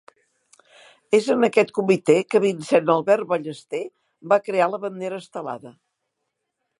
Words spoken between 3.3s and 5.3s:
Ballester va crear la bandera